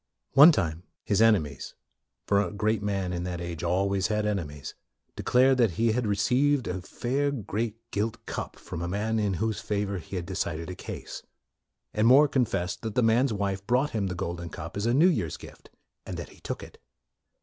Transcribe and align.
One 0.31 0.51
time, 0.51 0.81
his 1.03 1.21
enemies, 1.21 1.75
for 2.25 2.41
a 2.41 2.51
great 2.51 2.81
man 2.81 3.13
in 3.13 3.23
that 3.25 3.39
age 3.39 3.61
always 3.63 4.07
had 4.07 4.25
enemies, 4.25 4.73
declared 5.15 5.59
that 5.59 5.73
he 5.77 5.91
had 5.91 6.07
re 6.07 6.15
ceived 6.15 6.65
a" 6.65 6.81
fair 6.81 7.29
great 7.29 7.75
gilt 7.91 8.25
cup' 8.25 8.55
from 8.55 8.81
a 8.81 8.87
man 8.87 9.19
in 9.19 9.35
whose 9.35 9.61
favor 9.61 9.99
he 9.99 10.15
had 10.15 10.25
decided 10.25 10.71
a 10.71 10.75
case. 10.75 11.21
And 11.93 12.07
More 12.07 12.27
confessed 12.27 12.81
that 12.81 12.95
the 12.95 13.03
MORE 13.03 13.09
39 13.11 13.15
man's 13.19 13.33
wife 13.33 13.67
brought 13.67 13.91
him 13.91 14.07
the 14.07 14.15
golden 14.15 14.49
cup 14.49 14.75
as 14.75 14.87
a 14.87 14.93
New 14.95 15.07
Year's 15.07 15.37
gift, 15.37 15.69
and 16.03 16.17
that 16.17 16.29
he 16.29 16.39
took 16.39 16.63
it. 16.63 16.79